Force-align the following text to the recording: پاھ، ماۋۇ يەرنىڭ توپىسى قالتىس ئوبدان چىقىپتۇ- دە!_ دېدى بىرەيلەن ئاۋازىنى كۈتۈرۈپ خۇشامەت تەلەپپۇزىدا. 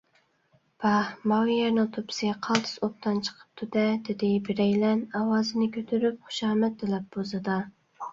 پاھ، 0.83 1.09
ماۋۇ 1.31 1.49
يەرنىڭ 1.57 1.89
توپىسى 1.97 2.31
قالتىس 2.47 2.73
ئوبدان 2.87 3.19
چىقىپتۇ- 3.27 3.67
دە!_ 3.75 3.83
دېدى 4.07 4.29
بىرەيلەن 4.47 5.03
ئاۋازىنى 5.21 5.69
كۈتۈرۈپ 5.77 6.17
خۇشامەت 6.31 6.81
تەلەپپۇزىدا. 6.85 7.59